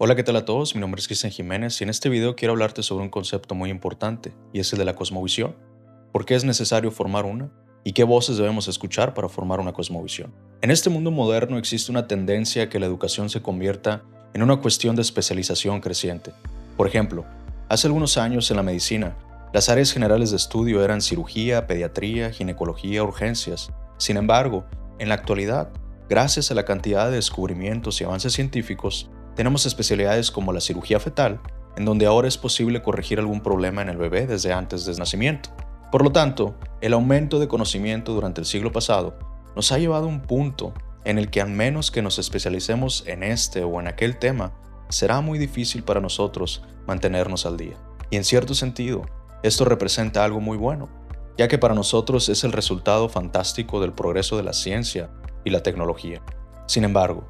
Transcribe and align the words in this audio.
Hola, 0.00 0.14
¿qué 0.14 0.22
tal 0.22 0.36
a 0.36 0.44
todos? 0.44 0.76
Mi 0.76 0.80
nombre 0.80 1.00
es 1.00 1.08
Cristian 1.08 1.32
Jiménez 1.32 1.80
y 1.80 1.84
en 1.84 1.90
este 1.90 2.08
video 2.08 2.36
quiero 2.36 2.52
hablarte 2.52 2.84
sobre 2.84 3.02
un 3.02 3.10
concepto 3.10 3.56
muy 3.56 3.68
importante 3.68 4.32
y 4.52 4.60
es 4.60 4.72
el 4.72 4.78
de 4.78 4.84
la 4.84 4.94
cosmovisión. 4.94 5.56
¿Por 6.12 6.24
qué 6.24 6.36
es 6.36 6.44
necesario 6.44 6.92
formar 6.92 7.24
una? 7.24 7.50
¿Y 7.82 7.94
qué 7.94 8.04
voces 8.04 8.36
debemos 8.36 8.68
escuchar 8.68 9.12
para 9.12 9.28
formar 9.28 9.58
una 9.58 9.72
cosmovisión? 9.72 10.32
En 10.62 10.70
este 10.70 10.88
mundo 10.88 11.10
moderno 11.10 11.58
existe 11.58 11.90
una 11.90 12.06
tendencia 12.06 12.62
a 12.62 12.68
que 12.68 12.78
la 12.78 12.86
educación 12.86 13.28
se 13.28 13.42
convierta 13.42 14.04
en 14.34 14.44
una 14.44 14.58
cuestión 14.58 14.94
de 14.94 15.02
especialización 15.02 15.80
creciente. 15.80 16.30
Por 16.76 16.86
ejemplo, 16.86 17.24
hace 17.68 17.88
algunos 17.88 18.18
años 18.18 18.48
en 18.52 18.56
la 18.58 18.62
medicina, 18.62 19.16
las 19.52 19.68
áreas 19.68 19.92
generales 19.92 20.30
de 20.30 20.36
estudio 20.36 20.84
eran 20.84 21.02
cirugía, 21.02 21.66
pediatría, 21.66 22.30
ginecología, 22.30 23.02
urgencias. 23.02 23.72
Sin 23.96 24.16
embargo, 24.16 24.64
en 25.00 25.08
la 25.08 25.16
actualidad, 25.16 25.70
gracias 26.08 26.52
a 26.52 26.54
la 26.54 26.64
cantidad 26.64 27.06
de 27.10 27.16
descubrimientos 27.16 28.00
y 28.00 28.04
avances 28.04 28.32
científicos, 28.32 29.10
tenemos 29.38 29.66
especialidades 29.66 30.32
como 30.32 30.52
la 30.52 30.60
cirugía 30.60 30.98
fetal, 30.98 31.40
en 31.76 31.84
donde 31.84 32.06
ahora 32.06 32.26
es 32.26 32.36
posible 32.36 32.82
corregir 32.82 33.20
algún 33.20 33.40
problema 33.40 33.82
en 33.82 33.88
el 33.88 33.96
bebé 33.96 34.26
desde 34.26 34.52
antes 34.52 34.84
del 34.84 34.96
nacimiento. 34.96 35.50
Por 35.92 36.02
lo 36.02 36.10
tanto, 36.10 36.56
el 36.80 36.92
aumento 36.92 37.38
de 37.38 37.46
conocimiento 37.46 38.14
durante 38.14 38.40
el 38.40 38.46
siglo 38.48 38.72
pasado 38.72 39.16
nos 39.54 39.70
ha 39.70 39.78
llevado 39.78 40.06
a 40.06 40.08
un 40.08 40.22
punto 40.22 40.74
en 41.04 41.18
el 41.18 41.30
que 41.30 41.40
al 41.40 41.50
menos 41.50 41.92
que 41.92 42.02
nos 42.02 42.18
especialicemos 42.18 43.04
en 43.06 43.22
este 43.22 43.62
o 43.62 43.78
en 43.78 43.86
aquel 43.86 44.18
tema, 44.18 44.54
será 44.88 45.20
muy 45.20 45.38
difícil 45.38 45.84
para 45.84 46.00
nosotros 46.00 46.64
mantenernos 46.88 47.46
al 47.46 47.56
día. 47.56 47.76
Y 48.10 48.16
en 48.16 48.24
cierto 48.24 48.54
sentido, 48.54 49.02
esto 49.44 49.64
representa 49.64 50.24
algo 50.24 50.40
muy 50.40 50.56
bueno, 50.56 50.88
ya 51.36 51.46
que 51.46 51.58
para 51.58 51.76
nosotros 51.76 52.28
es 52.28 52.42
el 52.42 52.50
resultado 52.50 53.08
fantástico 53.08 53.80
del 53.80 53.92
progreso 53.92 54.36
de 54.36 54.42
la 54.42 54.52
ciencia 54.52 55.10
y 55.44 55.50
la 55.50 55.62
tecnología. 55.62 56.22
Sin 56.66 56.82
embargo, 56.82 57.28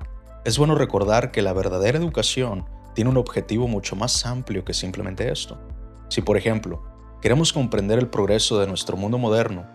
es 0.48 0.56
bueno 0.56 0.74
recordar 0.74 1.30
que 1.30 1.42
la 1.42 1.52
verdadera 1.52 1.98
educación 1.98 2.64
tiene 2.94 3.10
un 3.10 3.18
objetivo 3.18 3.68
mucho 3.68 3.96
más 3.96 4.24
amplio 4.24 4.64
que 4.64 4.72
simplemente 4.72 5.30
esto. 5.30 5.60
Si, 6.08 6.22
por 6.22 6.38
ejemplo, 6.38 6.82
queremos 7.20 7.52
comprender 7.52 7.98
el 7.98 8.08
progreso 8.08 8.58
de 8.58 8.66
nuestro 8.66 8.96
mundo 8.96 9.18
moderno, 9.18 9.66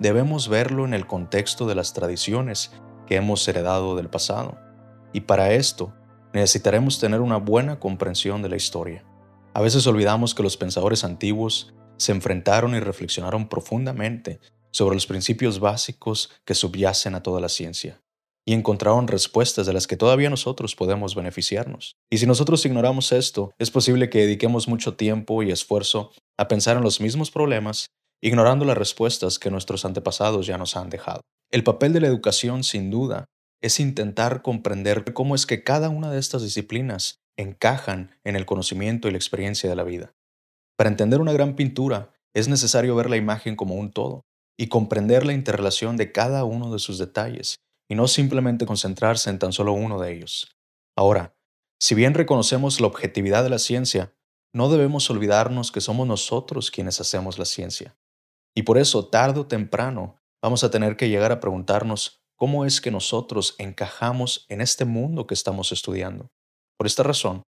debemos 0.00 0.48
verlo 0.48 0.84
en 0.84 0.94
el 0.94 1.06
contexto 1.06 1.64
de 1.68 1.76
las 1.76 1.92
tradiciones 1.92 2.72
que 3.06 3.14
hemos 3.14 3.46
heredado 3.46 3.94
del 3.94 4.10
pasado. 4.10 4.58
Y 5.12 5.20
para 5.20 5.52
esto, 5.52 5.94
necesitaremos 6.32 6.98
tener 6.98 7.20
una 7.20 7.36
buena 7.36 7.78
comprensión 7.78 8.42
de 8.42 8.48
la 8.48 8.56
historia. 8.56 9.04
A 9.54 9.60
veces 9.60 9.86
olvidamos 9.86 10.34
que 10.34 10.42
los 10.42 10.56
pensadores 10.56 11.04
antiguos 11.04 11.72
se 11.98 12.10
enfrentaron 12.10 12.74
y 12.74 12.80
reflexionaron 12.80 13.48
profundamente 13.48 14.40
sobre 14.72 14.96
los 14.96 15.06
principios 15.06 15.60
básicos 15.60 16.32
que 16.44 16.56
subyacen 16.56 17.14
a 17.14 17.22
toda 17.22 17.40
la 17.40 17.48
ciencia 17.48 18.00
y 18.48 18.54
encontraron 18.54 19.08
respuestas 19.08 19.66
de 19.66 19.72
las 19.72 19.86
que 19.88 19.96
todavía 19.96 20.30
nosotros 20.30 20.76
podemos 20.76 21.16
beneficiarnos. 21.16 21.96
Y 22.10 22.18
si 22.18 22.26
nosotros 22.26 22.64
ignoramos 22.64 23.10
esto, 23.10 23.52
es 23.58 23.72
posible 23.72 24.08
que 24.08 24.20
dediquemos 24.20 24.68
mucho 24.68 24.94
tiempo 24.94 25.42
y 25.42 25.50
esfuerzo 25.50 26.12
a 26.38 26.46
pensar 26.46 26.76
en 26.76 26.84
los 26.84 27.00
mismos 27.00 27.32
problemas, 27.32 27.88
ignorando 28.22 28.64
las 28.64 28.78
respuestas 28.78 29.40
que 29.40 29.50
nuestros 29.50 29.84
antepasados 29.84 30.46
ya 30.46 30.58
nos 30.58 30.76
han 30.76 30.90
dejado. 30.90 31.22
El 31.50 31.64
papel 31.64 31.92
de 31.92 32.00
la 32.00 32.06
educación, 32.06 32.62
sin 32.62 32.90
duda, 32.90 33.26
es 33.60 33.80
intentar 33.80 34.42
comprender 34.42 35.12
cómo 35.12 35.34
es 35.34 35.44
que 35.44 35.64
cada 35.64 35.88
una 35.88 36.10
de 36.10 36.20
estas 36.20 36.42
disciplinas 36.42 37.18
encajan 37.36 38.12
en 38.22 38.36
el 38.36 38.46
conocimiento 38.46 39.08
y 39.08 39.10
la 39.10 39.18
experiencia 39.18 39.68
de 39.68 39.76
la 39.76 39.82
vida. 39.82 40.14
Para 40.76 40.90
entender 40.90 41.20
una 41.20 41.32
gran 41.32 41.56
pintura, 41.56 42.12
es 42.32 42.48
necesario 42.48 42.94
ver 42.94 43.10
la 43.10 43.16
imagen 43.16 43.56
como 43.56 43.74
un 43.74 43.90
todo 43.90 44.22
y 44.56 44.68
comprender 44.68 45.26
la 45.26 45.32
interrelación 45.32 45.96
de 45.96 46.12
cada 46.12 46.44
uno 46.44 46.72
de 46.72 46.78
sus 46.78 46.98
detalles 46.98 47.56
y 47.88 47.94
no 47.94 48.08
simplemente 48.08 48.66
concentrarse 48.66 49.30
en 49.30 49.38
tan 49.38 49.52
solo 49.52 49.72
uno 49.72 50.00
de 50.00 50.12
ellos. 50.12 50.56
Ahora, 50.96 51.36
si 51.78 51.94
bien 51.94 52.14
reconocemos 52.14 52.80
la 52.80 52.86
objetividad 52.86 53.44
de 53.44 53.50
la 53.50 53.58
ciencia, 53.58 54.14
no 54.54 54.70
debemos 54.70 55.10
olvidarnos 55.10 55.70
que 55.70 55.80
somos 55.80 56.06
nosotros 56.06 56.70
quienes 56.70 57.00
hacemos 57.00 57.38
la 57.38 57.44
ciencia. 57.44 57.96
Y 58.54 58.62
por 58.62 58.78
eso, 58.78 59.06
tarde 59.06 59.40
o 59.40 59.46
temprano, 59.46 60.16
vamos 60.42 60.64
a 60.64 60.70
tener 60.70 60.96
que 60.96 61.10
llegar 61.10 61.30
a 61.30 61.40
preguntarnos 61.40 62.22
cómo 62.36 62.64
es 62.64 62.80
que 62.80 62.90
nosotros 62.90 63.54
encajamos 63.58 64.46
en 64.48 64.60
este 64.62 64.84
mundo 64.84 65.26
que 65.26 65.34
estamos 65.34 65.72
estudiando. 65.72 66.30
Por 66.78 66.86
esta 66.86 67.02
razón, 67.02 67.42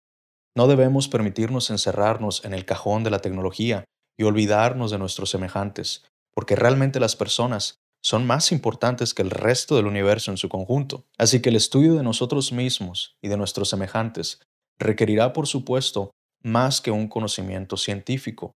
no 0.55 0.67
debemos 0.67 1.09
permitirnos 1.09 1.71
encerrarnos 1.71 2.45
en 2.45 2.53
el 2.53 2.65
cajón 2.65 3.05
de 3.05 3.11
la 3.11 3.21
tecnología 3.21 3.85
y 4.19 4.25
olvidarnos 4.25 4.91
de 4.91 4.99
nuestros 4.99 5.31
semejantes, 5.31 6.05
porque 6.35 6.57
realmente 6.57 7.01
las 7.01 7.17
personas 7.17 7.79
son 8.03 8.27
más 8.27 8.53
importantes 8.53 9.15
que 9.15 9.23
el 9.23 9.31
resto 9.31 9.77
del 9.77 9.87
universo 9.87 10.31
en 10.31 10.37
su 10.37 10.49
conjunto. 10.49 11.05
Así 11.19 11.41
que 11.41 11.49
el 11.49 11.57
estudio 11.57 11.95
de 11.95 12.03
nosotros 12.03 12.53
mismos 12.53 13.17
y 13.23 13.29
de 13.29 13.37
nuestros 13.37 13.69
semejantes 13.69 14.41
requerirá, 14.79 15.33
por 15.33 15.47
supuesto, 15.47 16.11
más 16.43 16.81
que 16.81 16.91
un 16.91 17.09
conocimiento 17.09 17.77
científico. 17.77 18.53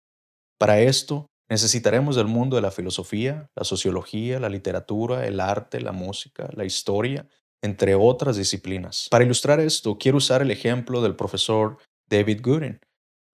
Para 0.59 0.81
esto, 0.81 1.27
necesitaremos 1.51 2.17
del 2.17 2.27
mundo 2.27 2.57
de 2.57 2.63
la 2.63 2.71
filosofía, 2.71 3.51
la 3.57 3.65
sociología, 3.65 4.39
la 4.39 4.49
literatura, 4.49 5.27
el 5.27 5.41
arte, 5.41 5.81
la 5.81 5.93
música, 5.93 6.49
la 6.55 6.65
historia, 6.65 7.27
entre 7.63 7.95
otras 7.95 8.37
disciplinas. 8.37 9.09
Para 9.11 9.25
ilustrar 9.25 9.61
esto, 9.61 9.99
quiero 9.99 10.19
usar 10.19 10.43
el 10.43 10.51
ejemplo 10.51 11.03
del 11.03 11.17
profesor 11.17 11.79
David 12.09 12.41
Gooden, 12.43 12.81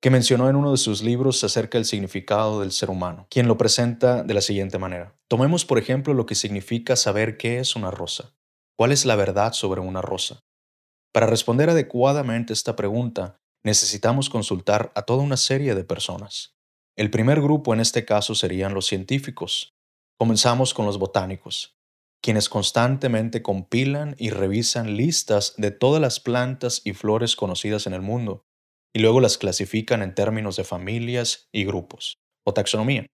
que 0.00 0.10
mencionó 0.10 0.48
en 0.48 0.54
uno 0.56 0.70
de 0.70 0.76
sus 0.76 1.03
libros 1.03 1.42
acerca 1.42 1.76
del 1.76 1.84
significado 1.84 2.60
del 2.60 2.70
ser 2.70 2.88
humano, 2.88 3.26
quien 3.31 3.48
lo 3.48 3.59
presenta 3.59 4.22
de 4.22 4.34
la 4.34 4.41
siguiente 4.41 4.78
manera. 4.78 5.16
Tomemos 5.26 5.64
por 5.64 5.78
ejemplo 5.78 6.14
lo 6.14 6.25
que 6.25 6.36
significa 6.36 6.94
saber 6.94 7.36
qué 7.36 7.59
es 7.59 7.75
una 7.75 7.91
rosa. 7.91 8.32
¿Cuál 8.76 8.92
es 8.92 9.04
la 9.04 9.16
verdad 9.16 9.54
sobre 9.54 9.81
una 9.81 10.00
rosa? 10.00 10.44
Para 11.12 11.26
responder 11.26 11.69
adecuadamente 11.70 12.53
esta 12.53 12.76
pregunta, 12.76 13.41
necesitamos 13.64 14.31
consultar 14.31 14.92
a 14.94 15.03
toda 15.03 15.25
una 15.25 15.36
serie 15.36 15.75
de 15.75 15.82
personas. 15.82 16.54
El 16.97 17.10
primer 17.10 17.41
grupo 17.41 17.75
en 17.75 17.80
este 17.80 18.04
caso 18.04 18.36
serían 18.36 18.75
los 18.75 18.86
científicos. 18.86 19.75
Comenzamos 20.16 20.75
con 20.75 20.86
los 20.86 20.98
botánicos, 20.98 21.76
quienes 22.22 22.48
constantemente 22.48 23.42
compilan 23.42 24.15
y 24.16 24.30
revisan 24.30 24.97
listas 24.97 25.54
de 25.56 25.72
todas 25.72 26.00
las 26.00 26.20
plantas 26.20 26.82
y 26.84 26.92
flores 26.92 27.34
conocidas 27.34 27.88
en 27.88 27.94
el 27.94 28.03
mundo 28.03 28.44
y 28.94 29.00
luego 29.00 29.21
las 29.21 29.38
clasifican 29.38 30.03
en 30.03 30.15
términos 30.15 30.56
de 30.56 30.65
familias 30.65 31.49
y 31.53 31.65
grupos, 31.65 32.19
o 32.44 32.54
taxonomía. 32.54 33.06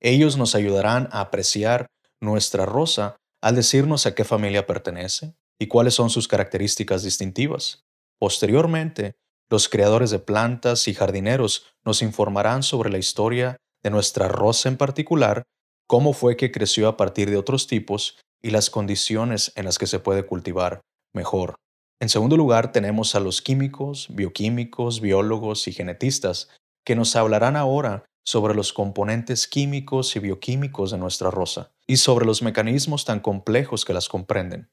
Ellos 0.00 0.36
nos 0.36 0.54
ayudarán 0.54 1.08
a 1.12 1.20
apreciar 1.20 1.86
nuestra 2.20 2.66
rosa 2.66 3.16
al 3.42 3.56
decirnos 3.56 4.06
a 4.06 4.14
qué 4.14 4.24
familia 4.24 4.66
pertenece 4.66 5.34
y 5.58 5.66
cuáles 5.66 5.94
son 5.94 6.10
sus 6.10 6.28
características 6.28 7.02
distintivas. 7.02 7.84
Posteriormente, 8.18 9.16
los 9.50 9.68
creadores 9.68 10.10
de 10.10 10.18
plantas 10.18 10.88
y 10.88 10.94
jardineros 10.94 11.66
nos 11.84 12.02
informarán 12.02 12.62
sobre 12.62 12.90
la 12.90 12.98
historia 12.98 13.56
de 13.82 13.90
nuestra 13.90 14.28
rosa 14.28 14.68
en 14.68 14.76
particular, 14.76 15.44
cómo 15.86 16.12
fue 16.12 16.36
que 16.36 16.50
creció 16.50 16.88
a 16.88 16.96
partir 16.96 17.30
de 17.30 17.36
otros 17.36 17.66
tipos 17.66 18.18
y 18.42 18.50
las 18.50 18.70
condiciones 18.70 19.52
en 19.56 19.64
las 19.64 19.78
que 19.78 19.86
se 19.86 20.00
puede 20.00 20.26
cultivar 20.26 20.80
mejor. 21.14 21.56
En 22.00 22.08
segundo 22.08 22.36
lugar, 22.36 22.70
tenemos 22.70 23.16
a 23.16 23.20
los 23.20 23.42
químicos, 23.42 24.06
bioquímicos, 24.10 25.00
biólogos 25.00 25.66
y 25.66 25.72
genetistas, 25.72 26.48
que 26.84 26.94
nos 26.94 27.16
hablarán 27.16 27.56
ahora 27.56 28.04
sobre 28.24 28.54
los 28.54 28.72
componentes 28.72 29.48
químicos 29.48 30.14
y 30.14 30.20
bioquímicos 30.20 30.92
de 30.92 30.98
nuestra 30.98 31.30
rosa 31.30 31.72
y 31.86 31.96
sobre 31.96 32.24
los 32.24 32.42
mecanismos 32.42 33.04
tan 33.04 33.20
complejos 33.20 33.84
que 33.84 33.94
las 33.94 34.08
comprenden. 34.08 34.70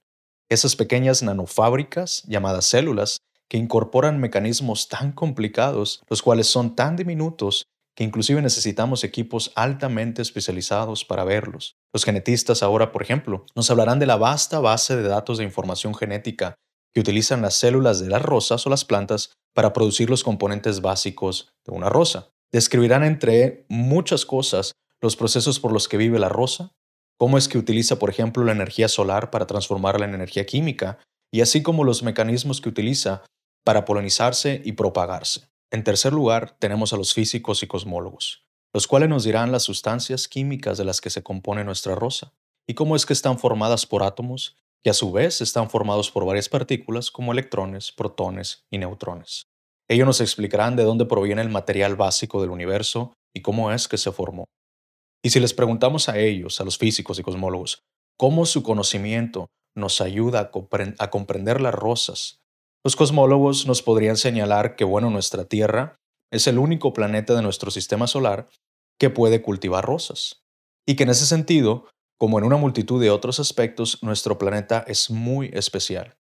Esas 0.49 0.75
pequeñas 0.75 1.23
nanofábricas, 1.23 2.23
llamadas 2.27 2.65
células, 2.65 3.17
que 3.49 3.57
incorporan 3.57 4.19
mecanismos 4.19 4.87
tan 4.87 5.11
complicados, 5.11 6.03
los 6.07 6.21
cuales 6.21 6.47
son 6.47 6.75
tan 6.75 6.95
diminutos 6.95 7.65
que 7.95 8.03
inclusive 8.03 8.41
necesitamos 8.41 9.03
equipos 9.03 9.51
altamente 9.55 10.21
especializados 10.21 11.05
para 11.05 11.23
verlos. 11.23 11.75
Los 11.93 12.03
genetistas 12.03 12.61
ahora, 12.61 12.91
por 12.91 13.01
ejemplo, 13.01 13.45
nos 13.55 13.71
hablarán 13.71 13.99
de 13.99 14.05
la 14.05 14.17
vasta 14.17 14.59
base 14.59 14.95
de 14.95 15.07
datos 15.07 15.37
de 15.37 15.45
información 15.45 15.95
genética 15.95 16.55
que 16.95 17.01
utilizan 17.01 17.41
las 17.41 17.55
células 17.55 17.99
de 17.99 18.09
las 18.09 18.21
rosas 18.21 18.65
o 18.65 18.69
las 18.69 18.85
plantas 18.85 19.33
para 19.53 19.73
producir 19.73 20.09
los 20.09 20.23
componentes 20.23 20.79
básicos 20.79 21.49
de 21.65 21.73
una 21.73 21.89
rosa. 21.89 22.29
Describirán 22.53 23.03
entre 23.03 23.65
muchas 23.67 24.25
cosas 24.25 24.71
los 25.01 25.17
procesos 25.17 25.59
por 25.59 25.73
los 25.73 25.89
que 25.89 25.97
vive 25.97 26.19
la 26.19 26.29
rosa, 26.29 26.71
cómo 27.17 27.37
es 27.37 27.49
que 27.49 27.57
utiliza, 27.57 27.99
por 27.99 28.09
ejemplo, 28.09 28.45
la 28.45 28.53
energía 28.53 28.87
solar 28.87 29.29
para 29.29 29.45
transformarla 29.45 30.05
en 30.05 30.13
energía 30.13 30.45
química, 30.45 30.99
y 31.33 31.41
así 31.41 31.61
como 31.61 31.83
los 31.83 32.01
mecanismos 32.01 32.61
que 32.61 32.69
utiliza 32.69 33.23
para 33.65 33.83
polinizarse 33.83 34.61
y 34.63 34.71
propagarse. 34.71 35.49
En 35.71 35.83
tercer 35.83 36.13
lugar, 36.13 36.55
tenemos 36.59 36.93
a 36.93 36.97
los 36.97 37.13
físicos 37.13 37.61
y 37.61 37.67
cosmólogos, 37.67 38.45
los 38.73 38.87
cuales 38.87 39.09
nos 39.09 39.25
dirán 39.25 39.51
las 39.51 39.63
sustancias 39.63 40.29
químicas 40.29 40.77
de 40.77 40.85
las 40.85 41.01
que 41.01 41.09
se 41.09 41.23
compone 41.23 41.65
nuestra 41.65 41.93
rosa, 41.93 42.31
y 42.65 42.73
cómo 42.73 42.95
es 42.95 43.05
que 43.05 43.13
están 43.13 43.37
formadas 43.37 43.85
por 43.85 44.01
átomos 44.01 44.55
que 44.85 44.91
a 44.91 44.93
su 44.93 45.11
vez 45.11 45.41
están 45.41 45.71
formados 45.71 46.11
por 46.11 46.27
varias 46.27 46.47
partículas 46.47 47.09
como 47.09 47.31
electrones, 47.31 47.91
protones 47.91 48.65
y 48.71 48.77
neutrones. 48.77 49.47
Ellos 49.89 50.05
nos 50.05 50.21
explicarán 50.21 50.75
de 50.75 50.83
dónde 50.83 51.07
proviene 51.07 51.41
el 51.41 51.49
material 51.49 51.95
básico 51.95 52.39
del 52.39 52.51
universo 52.51 53.11
y 53.35 53.41
cómo 53.41 53.71
es 53.71 53.87
que 53.87 53.97
se 53.97 54.11
formó. 54.11 54.45
Y 55.23 55.31
si 55.31 55.39
les 55.39 55.55
preguntamos 55.55 56.07
a 56.07 56.19
ellos, 56.19 56.61
a 56.61 56.63
los 56.65 56.77
físicos 56.77 57.17
y 57.17 57.23
cosmólogos, 57.23 57.81
cómo 58.15 58.45
su 58.45 58.61
conocimiento 58.61 59.47
nos 59.75 60.01
ayuda 60.01 60.51
a, 60.99 61.09
comprender 61.09 61.61
las 61.61 61.73
rosas, 61.73 62.37
Los 62.83 62.95
cosmólogos 62.95 63.65
nos 63.65 63.81
podrían 63.81 64.17
señalar 64.17 64.75
que, 64.75 64.83
bueno, 64.83 65.09
nuestra 65.09 65.45
Tierra 65.45 65.95
es 66.31 66.45
el 66.45 66.59
único 66.59 66.93
planeta 66.93 67.33
de 67.33 67.41
nuestro 67.41 67.71
sistema 67.71 68.05
solar 68.05 68.49
que 68.99 69.09
puede 69.09 69.41
cultivar 69.41 69.83
rosas. 69.83 70.43
Y 70.87 70.95
que 70.95 71.01
en 71.01 71.09
ese 71.09 71.25
sentido, 71.25 71.87
como 72.17 72.39
en 72.39 72.45
una 72.45 72.57
multitud 72.57 73.01
de 73.01 73.11
otros 73.11 73.39
aspectos, 73.39 74.01
nuestro 74.01 74.37
planeta 74.37 74.83
es 74.87 75.09
muy 75.09 75.49
especial. 75.53 76.15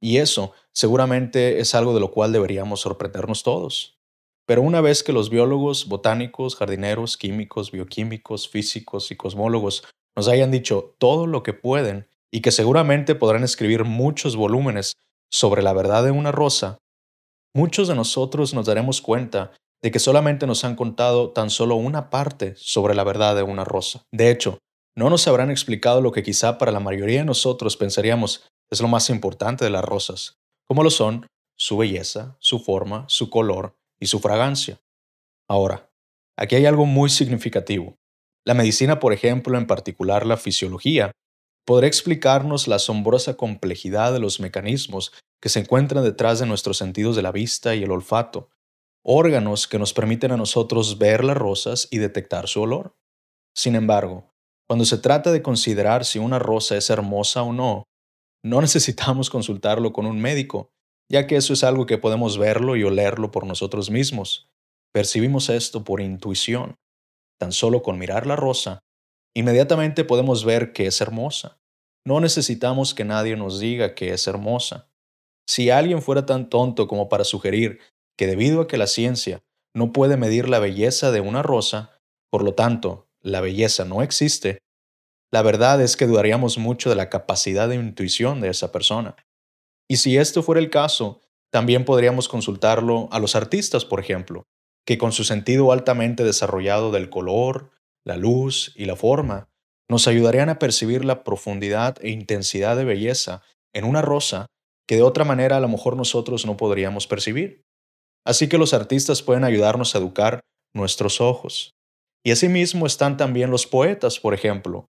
Y 0.00 0.18
eso 0.18 0.52
seguramente 0.72 1.60
es 1.60 1.74
algo 1.74 1.94
de 1.94 2.00
lo 2.00 2.10
cual 2.10 2.32
deberíamos 2.32 2.80
sorprendernos 2.80 3.42
todos. 3.42 3.98
Pero 4.46 4.62
una 4.62 4.80
vez 4.80 5.02
que 5.02 5.12
los 5.12 5.28
biólogos, 5.28 5.88
botánicos, 5.88 6.56
jardineros, 6.56 7.16
químicos, 7.16 7.70
bioquímicos, 7.70 8.48
físicos 8.48 9.10
y 9.10 9.16
cosmólogos 9.16 9.84
nos 10.16 10.28
hayan 10.28 10.50
dicho 10.50 10.94
todo 10.98 11.26
lo 11.26 11.42
que 11.42 11.52
pueden 11.52 12.08
y 12.32 12.40
que 12.40 12.50
seguramente 12.50 13.14
podrán 13.14 13.44
escribir 13.44 13.84
muchos 13.84 14.36
volúmenes 14.36 14.94
sobre 15.30 15.62
la 15.62 15.72
verdad 15.72 16.04
de 16.04 16.10
una 16.10 16.32
rosa, 16.32 16.78
muchos 17.54 17.88
de 17.88 17.94
nosotros 17.94 18.54
nos 18.54 18.66
daremos 18.66 19.02
cuenta 19.02 19.52
de 19.82 19.90
que 19.90 19.98
solamente 19.98 20.46
nos 20.46 20.64
han 20.64 20.76
contado 20.76 21.30
tan 21.30 21.50
solo 21.50 21.76
una 21.76 22.10
parte 22.10 22.54
sobre 22.56 22.94
la 22.94 23.04
verdad 23.04 23.36
de 23.36 23.42
una 23.42 23.64
rosa. 23.64 24.02
De 24.12 24.30
hecho, 24.30 24.58
no 24.98 25.10
nos 25.10 25.28
habrán 25.28 25.52
explicado 25.52 26.00
lo 26.00 26.10
que 26.10 26.24
quizá 26.24 26.58
para 26.58 26.72
la 26.72 26.80
mayoría 26.80 27.20
de 27.20 27.24
nosotros 27.24 27.76
pensaríamos 27.76 28.48
es 28.68 28.80
lo 28.80 28.88
más 28.88 29.10
importante 29.10 29.64
de 29.64 29.70
las 29.70 29.84
rosas, 29.84 30.40
como 30.66 30.82
lo 30.82 30.90
son 30.90 31.24
su 31.56 31.76
belleza, 31.76 32.36
su 32.40 32.58
forma, 32.58 33.04
su 33.08 33.30
color 33.30 33.76
y 34.00 34.08
su 34.08 34.18
fragancia. 34.18 34.80
Ahora, 35.48 35.88
aquí 36.36 36.56
hay 36.56 36.66
algo 36.66 36.84
muy 36.84 37.10
significativo. 37.10 37.94
La 38.44 38.54
medicina, 38.54 38.98
por 38.98 39.12
ejemplo, 39.12 39.56
en 39.56 39.68
particular 39.68 40.26
la 40.26 40.36
fisiología, 40.36 41.12
podrá 41.64 41.86
explicarnos 41.86 42.66
la 42.66 42.76
asombrosa 42.76 43.36
complejidad 43.36 44.12
de 44.12 44.18
los 44.18 44.40
mecanismos 44.40 45.12
que 45.40 45.48
se 45.48 45.60
encuentran 45.60 46.02
detrás 46.02 46.40
de 46.40 46.46
nuestros 46.46 46.76
sentidos 46.76 47.14
de 47.14 47.22
la 47.22 47.30
vista 47.30 47.76
y 47.76 47.84
el 47.84 47.92
olfato, 47.92 48.50
órganos 49.04 49.68
que 49.68 49.78
nos 49.78 49.94
permiten 49.94 50.32
a 50.32 50.36
nosotros 50.36 50.98
ver 50.98 51.22
las 51.22 51.36
rosas 51.36 51.86
y 51.92 51.98
detectar 51.98 52.48
su 52.48 52.62
olor. 52.62 52.96
Sin 53.54 53.76
embargo, 53.76 54.34
cuando 54.68 54.84
se 54.84 54.98
trata 54.98 55.32
de 55.32 55.42
considerar 55.42 56.04
si 56.04 56.18
una 56.18 56.38
rosa 56.38 56.76
es 56.76 56.90
hermosa 56.90 57.42
o 57.42 57.52
no, 57.52 57.84
no 58.44 58.60
necesitamos 58.60 59.30
consultarlo 59.30 59.92
con 59.92 60.06
un 60.06 60.20
médico, 60.20 60.70
ya 61.10 61.26
que 61.26 61.36
eso 61.36 61.54
es 61.54 61.64
algo 61.64 61.86
que 61.86 61.98
podemos 61.98 62.38
verlo 62.38 62.76
y 62.76 62.84
olerlo 62.84 63.30
por 63.30 63.46
nosotros 63.46 63.90
mismos. 63.90 64.50
Percibimos 64.92 65.48
esto 65.48 65.84
por 65.84 66.00
intuición. 66.00 66.76
Tan 67.40 67.52
solo 67.52 67.82
con 67.82 67.98
mirar 67.98 68.26
la 68.26 68.36
rosa, 68.36 68.80
inmediatamente 69.34 70.04
podemos 70.04 70.44
ver 70.44 70.72
que 70.72 70.86
es 70.86 71.00
hermosa. 71.00 71.58
No 72.04 72.20
necesitamos 72.20 72.94
que 72.94 73.04
nadie 73.04 73.36
nos 73.36 73.60
diga 73.60 73.94
que 73.94 74.12
es 74.12 74.26
hermosa. 74.26 74.90
Si 75.46 75.70
alguien 75.70 76.02
fuera 76.02 76.26
tan 76.26 76.50
tonto 76.50 76.88
como 76.88 77.08
para 77.08 77.24
sugerir 77.24 77.80
que 78.18 78.26
debido 78.26 78.60
a 78.60 78.66
que 78.66 78.76
la 78.76 78.86
ciencia 78.86 79.40
no 79.74 79.92
puede 79.92 80.16
medir 80.16 80.48
la 80.48 80.58
belleza 80.58 81.12
de 81.12 81.20
una 81.20 81.42
rosa, 81.42 82.00
por 82.30 82.42
lo 82.42 82.54
tanto, 82.54 83.07
la 83.28 83.40
belleza 83.40 83.84
no 83.84 84.02
existe, 84.02 84.58
la 85.30 85.42
verdad 85.42 85.80
es 85.82 85.96
que 85.96 86.06
dudaríamos 86.06 86.58
mucho 86.58 86.88
de 86.88 86.96
la 86.96 87.10
capacidad 87.10 87.68
de 87.68 87.74
intuición 87.74 88.40
de 88.40 88.48
esa 88.48 88.72
persona. 88.72 89.16
Y 89.88 89.98
si 89.98 90.16
esto 90.16 90.42
fuera 90.42 90.60
el 90.60 90.70
caso, 90.70 91.20
también 91.50 91.84
podríamos 91.84 92.28
consultarlo 92.28 93.08
a 93.10 93.18
los 93.18 93.34
artistas, 93.36 93.84
por 93.84 94.00
ejemplo, 94.00 94.44
que 94.86 94.98
con 94.98 95.12
su 95.12 95.24
sentido 95.24 95.72
altamente 95.72 96.24
desarrollado 96.24 96.90
del 96.90 97.10
color, 97.10 97.70
la 98.04 98.16
luz 98.16 98.72
y 98.74 98.86
la 98.86 98.96
forma, 98.96 99.48
nos 99.90 100.08
ayudarían 100.08 100.48
a 100.48 100.58
percibir 100.58 101.04
la 101.04 101.24
profundidad 101.24 101.96
e 102.02 102.10
intensidad 102.10 102.76
de 102.76 102.84
belleza 102.84 103.42
en 103.74 103.84
una 103.84 104.02
rosa 104.02 104.46
que 104.86 104.96
de 104.96 105.02
otra 105.02 105.24
manera 105.24 105.58
a 105.58 105.60
lo 105.60 105.68
mejor 105.68 105.96
nosotros 105.96 106.46
no 106.46 106.56
podríamos 106.56 107.06
percibir. 107.06 107.64
Así 108.26 108.48
que 108.48 108.58
los 108.58 108.74
artistas 108.74 109.22
pueden 109.22 109.44
ayudarnos 109.44 109.94
a 109.94 109.98
educar 109.98 110.40
nuestros 110.74 111.20
ojos. 111.20 111.72
Y 112.24 112.30
asimismo 112.30 112.86
están 112.86 113.16
también 113.16 113.50
los 113.50 113.66
poetas, 113.66 114.18
por 114.18 114.34
ejemplo. 114.34 114.86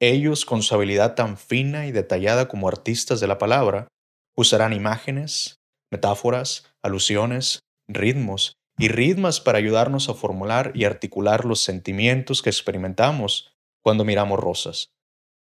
Ellos, 0.00 0.44
con 0.44 0.62
su 0.62 0.74
habilidad 0.74 1.14
tan 1.14 1.36
fina 1.36 1.86
y 1.86 1.92
detallada 1.92 2.48
como 2.48 2.68
artistas 2.68 3.20
de 3.20 3.26
la 3.26 3.38
palabra, 3.38 3.88
usarán 4.36 4.72
imágenes, 4.72 5.56
metáforas, 5.90 6.74
alusiones, 6.82 7.60
ritmos 7.88 8.54
y 8.78 8.88
ritmas 8.88 9.40
para 9.40 9.58
ayudarnos 9.58 10.08
a 10.08 10.14
formular 10.14 10.72
y 10.74 10.84
articular 10.84 11.44
los 11.44 11.62
sentimientos 11.62 12.42
que 12.42 12.50
experimentamos 12.50 13.54
cuando 13.82 14.04
miramos 14.04 14.40
rosas. 14.40 14.88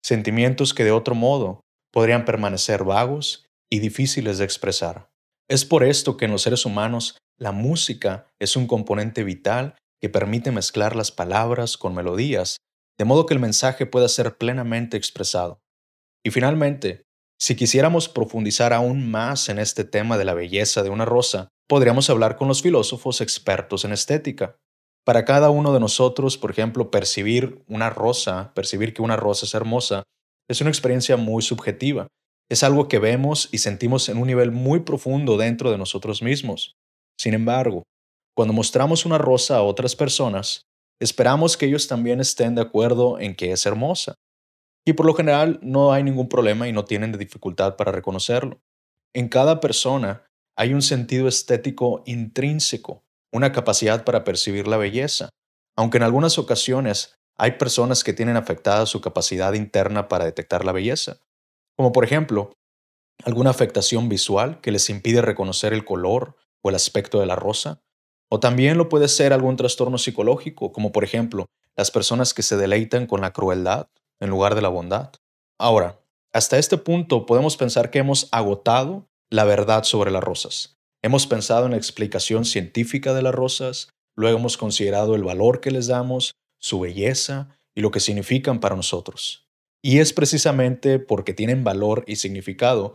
Sentimientos 0.02 0.72
que 0.72 0.84
de 0.84 0.92
otro 0.92 1.14
modo 1.14 1.60
podrían 1.92 2.24
permanecer 2.24 2.84
vagos 2.84 3.46
y 3.70 3.80
difíciles 3.80 4.38
de 4.38 4.44
expresar. 4.44 5.10
Es 5.48 5.64
por 5.64 5.84
esto 5.84 6.16
que 6.16 6.24
en 6.24 6.30
los 6.30 6.42
seres 6.42 6.64
humanos 6.64 7.18
la 7.38 7.52
música 7.52 8.26
es 8.38 8.56
un 8.56 8.66
componente 8.66 9.24
vital 9.24 9.76
que 10.00 10.08
permite 10.08 10.50
mezclar 10.50 10.96
las 10.96 11.12
palabras 11.12 11.76
con 11.76 11.94
melodías, 11.94 12.58
de 12.98 13.04
modo 13.04 13.26
que 13.26 13.34
el 13.34 13.40
mensaje 13.40 13.86
pueda 13.86 14.08
ser 14.08 14.36
plenamente 14.36 14.96
expresado. 14.96 15.60
Y 16.24 16.30
finalmente, 16.30 17.02
si 17.40 17.54
quisiéramos 17.54 18.08
profundizar 18.08 18.72
aún 18.72 19.10
más 19.10 19.48
en 19.48 19.58
este 19.58 19.84
tema 19.84 20.18
de 20.18 20.24
la 20.24 20.34
belleza 20.34 20.82
de 20.82 20.90
una 20.90 21.04
rosa, 21.04 21.48
podríamos 21.68 22.10
hablar 22.10 22.36
con 22.36 22.48
los 22.48 22.62
filósofos 22.62 23.20
expertos 23.20 23.84
en 23.84 23.92
estética. 23.92 24.56
Para 25.04 25.24
cada 25.24 25.50
uno 25.50 25.72
de 25.72 25.80
nosotros, 25.80 26.36
por 26.36 26.50
ejemplo, 26.50 26.90
percibir 26.90 27.62
una 27.68 27.90
rosa, 27.90 28.52
percibir 28.54 28.92
que 28.92 29.02
una 29.02 29.16
rosa 29.16 29.46
es 29.46 29.54
hermosa, 29.54 30.02
es 30.48 30.60
una 30.60 30.70
experiencia 30.70 31.16
muy 31.16 31.42
subjetiva. 31.42 32.08
Es 32.50 32.62
algo 32.62 32.88
que 32.88 32.98
vemos 32.98 33.48
y 33.52 33.58
sentimos 33.58 34.08
en 34.08 34.18
un 34.18 34.26
nivel 34.26 34.50
muy 34.50 34.80
profundo 34.80 35.36
dentro 35.36 35.70
de 35.70 35.78
nosotros 35.78 36.22
mismos. 36.22 36.74
Sin 37.18 37.34
embargo, 37.34 37.84
cuando 38.38 38.54
mostramos 38.54 39.04
una 39.04 39.18
rosa 39.18 39.56
a 39.56 39.62
otras 39.62 39.96
personas, 39.96 40.68
esperamos 41.02 41.56
que 41.56 41.66
ellos 41.66 41.88
también 41.88 42.20
estén 42.20 42.54
de 42.54 42.62
acuerdo 42.62 43.18
en 43.18 43.34
que 43.34 43.50
es 43.50 43.66
hermosa. 43.66 44.14
Y 44.86 44.92
por 44.92 45.06
lo 45.06 45.14
general 45.14 45.58
no 45.60 45.92
hay 45.92 46.04
ningún 46.04 46.28
problema 46.28 46.68
y 46.68 46.72
no 46.72 46.84
tienen 46.84 47.10
dificultad 47.10 47.74
para 47.74 47.90
reconocerlo. 47.90 48.60
En 49.12 49.28
cada 49.28 49.58
persona 49.58 50.22
hay 50.56 50.72
un 50.72 50.82
sentido 50.82 51.26
estético 51.26 52.04
intrínseco, 52.06 53.02
una 53.32 53.50
capacidad 53.50 54.04
para 54.04 54.22
percibir 54.22 54.68
la 54.68 54.76
belleza, 54.76 55.30
aunque 55.76 55.96
en 55.96 56.04
algunas 56.04 56.38
ocasiones 56.38 57.16
hay 57.36 57.58
personas 57.58 58.04
que 58.04 58.12
tienen 58.12 58.36
afectada 58.36 58.86
su 58.86 59.00
capacidad 59.00 59.54
interna 59.54 60.06
para 60.06 60.26
detectar 60.26 60.64
la 60.64 60.70
belleza, 60.70 61.18
como 61.76 61.90
por 61.90 62.04
ejemplo, 62.04 62.52
alguna 63.24 63.50
afectación 63.50 64.08
visual 64.08 64.60
que 64.60 64.70
les 64.70 64.90
impide 64.90 65.22
reconocer 65.22 65.72
el 65.72 65.84
color 65.84 66.36
o 66.62 66.68
el 66.68 66.76
aspecto 66.76 67.18
de 67.18 67.26
la 67.26 67.34
rosa, 67.34 67.82
o 68.30 68.40
también 68.40 68.78
lo 68.78 68.88
puede 68.88 69.08
ser 69.08 69.32
algún 69.32 69.56
trastorno 69.56 69.98
psicológico, 69.98 70.72
como 70.72 70.92
por 70.92 71.04
ejemplo, 71.04 71.46
las 71.76 71.90
personas 71.90 72.34
que 72.34 72.42
se 72.42 72.56
deleitan 72.56 73.06
con 73.06 73.20
la 73.20 73.32
crueldad 73.32 73.88
en 74.20 74.30
lugar 74.30 74.54
de 74.54 74.62
la 74.62 74.68
bondad. 74.68 75.12
Ahora, 75.58 76.00
hasta 76.32 76.58
este 76.58 76.76
punto 76.76 77.26
podemos 77.26 77.56
pensar 77.56 77.90
que 77.90 78.00
hemos 78.00 78.28
agotado 78.32 79.08
la 79.30 79.44
verdad 79.44 79.84
sobre 79.84 80.10
las 80.10 80.22
rosas. 80.22 80.76
Hemos 81.02 81.26
pensado 81.26 81.66
en 81.66 81.72
la 81.72 81.76
explicación 81.76 82.44
científica 82.44 83.14
de 83.14 83.22
las 83.22 83.34
rosas, 83.34 83.88
luego 84.16 84.38
hemos 84.38 84.56
considerado 84.56 85.14
el 85.14 85.22
valor 85.22 85.60
que 85.60 85.70
les 85.70 85.86
damos, 85.86 86.34
su 86.58 86.80
belleza 86.80 87.56
y 87.74 87.80
lo 87.80 87.90
que 87.90 88.00
significan 88.00 88.60
para 88.60 88.76
nosotros. 88.76 89.48
Y 89.82 90.00
es 90.00 90.12
precisamente 90.12 90.98
porque 90.98 91.34
tienen 91.34 91.62
valor 91.62 92.04
y 92.06 92.16
significado 92.16 92.94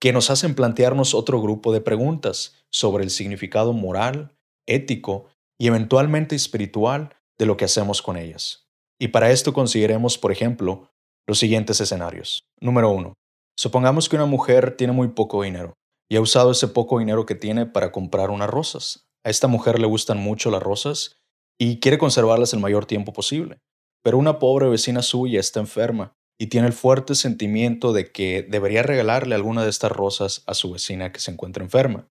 que 0.00 0.12
nos 0.12 0.30
hacen 0.30 0.54
plantearnos 0.54 1.14
otro 1.14 1.42
grupo 1.42 1.72
de 1.72 1.80
preguntas 1.80 2.54
sobre 2.70 3.02
el 3.02 3.10
significado 3.10 3.72
moral, 3.72 4.36
ético 4.68 5.26
y 5.58 5.66
eventualmente 5.66 6.36
espiritual 6.36 7.14
de 7.38 7.46
lo 7.46 7.56
que 7.56 7.64
hacemos 7.64 8.02
con 8.02 8.16
ellas. 8.16 8.68
Y 9.00 9.08
para 9.08 9.30
esto 9.30 9.52
consideremos, 9.52 10.18
por 10.18 10.32
ejemplo, 10.32 10.90
los 11.26 11.38
siguientes 11.38 11.80
escenarios. 11.80 12.44
Número 12.60 12.90
1. 12.90 13.14
Supongamos 13.56 14.08
que 14.08 14.16
una 14.16 14.26
mujer 14.26 14.76
tiene 14.76 14.92
muy 14.92 15.08
poco 15.08 15.42
dinero 15.42 15.74
y 16.08 16.16
ha 16.16 16.20
usado 16.20 16.52
ese 16.52 16.68
poco 16.68 16.98
dinero 16.98 17.26
que 17.26 17.34
tiene 17.34 17.66
para 17.66 17.92
comprar 17.92 18.30
unas 18.30 18.48
rosas. 18.48 19.08
A 19.24 19.30
esta 19.30 19.48
mujer 19.48 19.78
le 19.78 19.86
gustan 19.86 20.18
mucho 20.18 20.50
las 20.50 20.62
rosas 20.62 21.20
y 21.58 21.80
quiere 21.80 21.98
conservarlas 21.98 22.52
el 22.52 22.60
mayor 22.60 22.86
tiempo 22.86 23.12
posible. 23.12 23.58
Pero 24.02 24.16
una 24.16 24.38
pobre 24.38 24.68
vecina 24.68 25.02
suya 25.02 25.40
está 25.40 25.60
enferma 25.60 26.14
y 26.40 26.46
tiene 26.46 26.68
el 26.68 26.72
fuerte 26.72 27.14
sentimiento 27.14 27.92
de 27.92 28.10
que 28.12 28.46
debería 28.48 28.82
regalarle 28.82 29.34
alguna 29.34 29.64
de 29.64 29.70
estas 29.70 29.90
rosas 29.90 30.44
a 30.46 30.54
su 30.54 30.72
vecina 30.72 31.12
que 31.12 31.20
se 31.20 31.32
encuentra 31.32 31.64
enferma. 31.64 32.08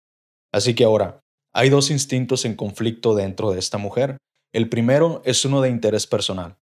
Así 0.52 0.74
que 0.74 0.84
ahora, 0.84 1.20
hay 1.52 1.68
dos 1.68 1.90
instintos 1.90 2.44
en 2.44 2.54
conflicto 2.54 3.14
dentro 3.14 3.50
de 3.50 3.58
esta 3.58 3.78
mujer. 3.78 4.16
El 4.52 4.68
primero 4.68 5.22
es 5.24 5.44
uno 5.44 5.60
de 5.60 5.68
interés 5.68 6.06
personal, 6.06 6.56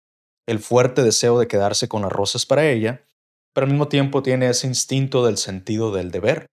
el 0.47 0.59
fuerte 0.59 1.03
deseo 1.03 1.39
de 1.39 1.47
quedarse 1.47 1.87
con 1.87 2.01
las 2.01 2.11
rosas 2.11 2.45
para 2.45 2.69
ella, 2.69 3.05
pero 3.53 3.65
al 3.65 3.71
mismo 3.71 3.87
tiempo 3.87 4.23
tiene 4.23 4.49
ese 4.49 4.67
instinto 4.67 5.25
del 5.25 5.37
sentido 5.37 5.91
del 5.91 6.11
deber, 6.11 6.47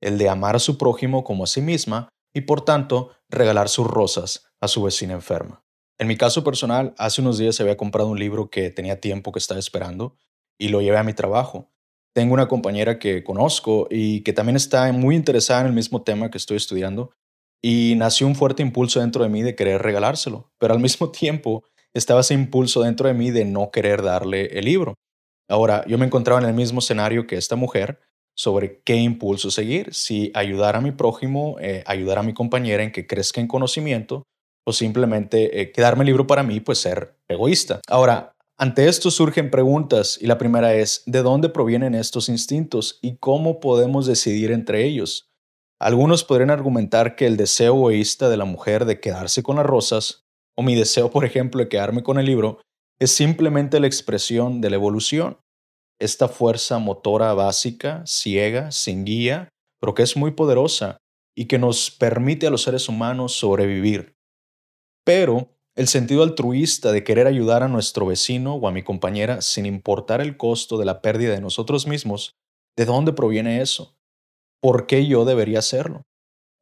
el 0.00 0.18
de 0.18 0.28
amar 0.28 0.56
a 0.56 0.60
su 0.60 0.78
prójimo 0.78 1.24
como 1.24 1.44
a 1.44 1.46
sí 1.46 1.60
misma 1.60 2.08
y 2.34 2.42
por 2.42 2.64
tanto 2.64 3.10
regalar 3.28 3.68
sus 3.68 3.86
rosas 3.86 4.46
a 4.60 4.68
su 4.68 4.82
vecina 4.82 5.14
enferma. 5.14 5.62
En 5.98 6.06
mi 6.06 6.16
caso 6.16 6.44
personal, 6.44 6.94
hace 6.96 7.20
unos 7.20 7.38
días 7.38 7.60
había 7.60 7.76
comprado 7.76 8.08
un 8.08 8.18
libro 8.18 8.50
que 8.50 8.70
tenía 8.70 9.00
tiempo 9.00 9.32
que 9.32 9.38
estaba 9.38 9.60
esperando 9.60 10.16
y 10.58 10.68
lo 10.68 10.80
llevé 10.80 10.98
a 10.98 11.04
mi 11.04 11.14
trabajo. 11.14 11.70
tengo 12.12 12.34
una 12.34 12.48
compañera 12.48 12.98
que 12.98 13.22
conozco 13.22 13.86
y 13.88 14.22
que 14.22 14.32
también 14.32 14.56
está 14.56 14.90
muy 14.92 15.14
interesada 15.14 15.60
en 15.60 15.68
el 15.68 15.72
mismo 15.72 16.02
tema 16.02 16.28
que 16.30 16.38
estoy 16.38 16.56
estudiando 16.56 17.12
y 17.62 17.94
nació 17.96 18.26
un 18.26 18.34
fuerte 18.34 18.62
impulso 18.62 19.00
dentro 19.00 19.22
de 19.22 19.30
mí 19.30 19.42
de 19.42 19.54
querer 19.54 19.82
regalárselo, 19.82 20.50
pero 20.58 20.74
al 20.74 20.80
mismo 20.80 21.10
tiempo 21.10 21.64
estaba 21.94 22.20
ese 22.20 22.34
impulso 22.34 22.82
dentro 22.82 23.08
de 23.08 23.14
mí 23.14 23.30
de 23.30 23.44
no 23.44 23.70
querer 23.70 24.02
darle 24.02 24.46
el 24.58 24.64
libro. 24.64 24.94
Ahora, 25.48 25.84
yo 25.86 25.98
me 25.98 26.06
encontraba 26.06 26.40
en 26.40 26.46
el 26.46 26.54
mismo 26.54 26.78
escenario 26.78 27.26
que 27.26 27.36
esta 27.36 27.56
mujer 27.56 27.98
sobre 28.36 28.80
qué 28.84 28.96
impulso 28.96 29.50
seguir, 29.50 29.92
si 29.92 30.30
ayudar 30.34 30.76
a 30.76 30.80
mi 30.80 30.92
prójimo, 30.92 31.56
eh, 31.60 31.82
ayudar 31.86 32.18
a 32.18 32.22
mi 32.22 32.32
compañera 32.32 32.82
en 32.82 32.92
que 32.92 33.06
crezca 33.06 33.40
en 33.40 33.48
conocimiento 33.48 34.22
o 34.64 34.72
simplemente 34.72 35.60
eh, 35.60 35.72
quedarme 35.72 36.02
el 36.02 36.06
libro 36.06 36.26
para 36.26 36.42
mí, 36.42 36.60
pues 36.60 36.78
ser 36.78 37.16
egoísta. 37.28 37.80
Ahora, 37.88 38.32
ante 38.56 38.88
esto 38.88 39.10
surgen 39.10 39.50
preguntas 39.50 40.18
y 40.20 40.26
la 40.26 40.38
primera 40.38 40.74
es, 40.74 41.02
¿de 41.06 41.22
dónde 41.22 41.48
provienen 41.48 41.94
estos 41.94 42.28
instintos 42.28 42.98
y 43.02 43.16
cómo 43.16 43.58
podemos 43.58 44.06
decidir 44.06 44.52
entre 44.52 44.84
ellos? 44.84 45.29
Algunos 45.80 46.24
podrían 46.24 46.50
argumentar 46.50 47.16
que 47.16 47.26
el 47.26 47.38
deseo 47.38 47.74
egoísta 47.74 48.28
de 48.28 48.36
la 48.36 48.44
mujer 48.44 48.84
de 48.84 49.00
quedarse 49.00 49.42
con 49.42 49.56
las 49.56 49.64
rosas, 49.64 50.24
o 50.56 50.62
mi 50.62 50.74
deseo, 50.74 51.10
por 51.10 51.24
ejemplo, 51.24 51.62
de 51.62 51.68
quedarme 51.70 52.02
con 52.02 52.18
el 52.18 52.26
libro, 52.26 52.60
es 53.00 53.12
simplemente 53.12 53.80
la 53.80 53.86
expresión 53.86 54.60
de 54.60 54.68
la 54.68 54.76
evolución. 54.76 55.38
Esta 55.98 56.28
fuerza 56.28 56.78
motora 56.78 57.32
básica, 57.32 58.02
ciega, 58.06 58.70
sin 58.72 59.06
guía, 59.06 59.48
pero 59.80 59.94
que 59.94 60.02
es 60.02 60.18
muy 60.18 60.32
poderosa 60.32 60.98
y 61.34 61.46
que 61.46 61.58
nos 61.58 61.90
permite 61.90 62.46
a 62.46 62.50
los 62.50 62.62
seres 62.62 62.88
humanos 62.90 63.32
sobrevivir. 63.32 64.16
Pero 65.06 65.48
el 65.76 65.88
sentido 65.88 66.22
altruista 66.22 66.92
de 66.92 67.04
querer 67.04 67.26
ayudar 67.26 67.62
a 67.62 67.68
nuestro 67.68 68.04
vecino 68.04 68.56
o 68.56 68.68
a 68.68 68.72
mi 68.72 68.82
compañera 68.82 69.40
sin 69.40 69.64
importar 69.64 70.20
el 70.20 70.36
costo 70.36 70.76
de 70.76 70.84
la 70.84 71.00
pérdida 71.00 71.32
de 71.32 71.40
nosotros 71.40 71.86
mismos, 71.86 72.32
¿de 72.76 72.84
dónde 72.84 73.14
proviene 73.14 73.62
eso? 73.62 73.96
¿Por 74.60 74.86
qué 74.86 75.06
yo 75.06 75.24
debería 75.24 75.60
hacerlo? 75.60 76.02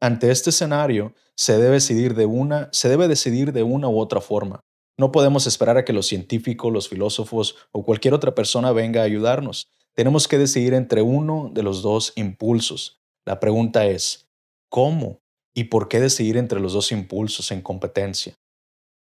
Ante 0.01 0.31
este 0.31 0.51
escenario, 0.51 1.15
se 1.37 1.59
debe 1.59 1.75
decidir 1.75 2.15
de 2.15 2.27
una, 2.27 2.69
se 2.73 2.89
debe 2.89 3.09
decidir 3.09 3.53
de 3.53 3.65
una 3.65 3.89
u 3.89 3.99
otra 3.99 4.21
forma. 4.21 4.61
No 4.97 5.13
podemos 5.13 5.47
esperar 5.47 5.77
a 5.77 5.85
que 5.85 5.93
los 5.93 6.07
científicos, 6.07 6.73
los 6.73 6.89
filósofos 6.89 7.57
o 7.73 7.85
cualquier 7.85 8.15
otra 8.15 8.35
persona 8.35 8.73
venga 8.73 9.01
a 9.01 9.05
ayudarnos. 9.05 9.69
Tenemos 9.95 10.29
que 10.29 10.39
decidir 10.39 10.75
entre 10.75 11.03
uno 11.03 11.51
de 11.53 11.63
los 11.63 11.83
dos 11.83 12.13
impulsos. 12.17 13.01
La 13.25 13.41
pregunta 13.41 13.87
es, 13.87 14.29
¿cómo 14.69 15.21
y 15.55 15.65
por 15.65 15.89
qué 15.89 16.01
decidir 16.01 16.37
entre 16.37 16.61
los 16.61 16.73
dos 16.73 16.93
impulsos 16.93 17.51
en 17.51 17.63
competencia? 17.63 18.35